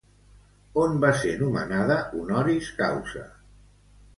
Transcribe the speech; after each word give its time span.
On 0.83 0.95
va 1.03 1.11
ser 1.19 1.33
nomenada 1.41 1.99
honoris 2.23 2.73
causa? 2.81 3.29